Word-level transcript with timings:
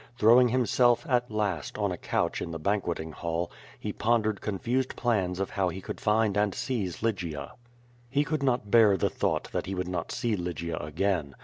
Throwing 0.17 0.47
himself, 0.47 1.05
at 1.07 1.29
last, 1.29 1.77
on 1.77 1.91
a 1.91 1.97
couch 1.97 2.41
in 2.41 2.49
the 2.49 2.57
banqueting 2.57 3.11
hall, 3.11 3.51
he 3.79 3.93
pondered 3.93 4.41
con 4.41 4.57
fused 4.57 4.95
plans 4.95 5.39
of 5.39 5.51
how 5.51 5.69
he 5.69 5.79
could 5.79 6.01
find 6.01 6.35
and 6.35 6.55
seize 6.55 7.03
Lygia. 7.03 7.51
He 8.09 8.23
could 8.23 8.41
not 8.41 8.71
bear 8.71 8.97
the 8.97 9.11
thought 9.11 9.51
that 9.51 9.67
he 9.67 9.75
would 9.75 9.87
not 9.87 10.11
see 10.11 10.35
Lygia 10.35 10.77
again. 10.77 11.35